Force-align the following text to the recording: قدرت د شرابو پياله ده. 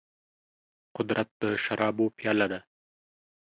قدرت 0.95 1.29
د 1.41 1.43
شرابو 1.63 2.05
پياله 2.17 2.47
ده. 2.51 2.59